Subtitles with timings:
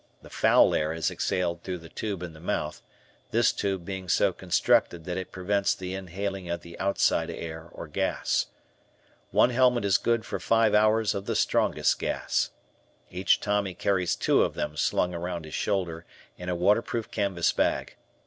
[0.23, 2.81] The foul air is exhaled through the tube in the mouth,
[3.29, 7.87] this tube being so constructed that it prevents the inhaling of the outside air or
[7.87, 8.47] gas.
[9.29, 12.49] One helmet is good for five hours of the strongest gas.
[13.11, 16.03] Each Tommy carries two of them slung around his shoulder
[16.35, 17.95] in a waterproof canvas bag.